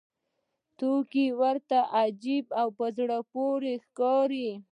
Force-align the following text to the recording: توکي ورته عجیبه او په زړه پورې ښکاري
توکي 0.77 1.25
ورته 1.41 1.79
عجیبه 1.97 2.53
او 2.61 2.67
په 2.77 2.85
زړه 2.97 3.17
پورې 3.33 3.73
ښکاري 3.85 4.49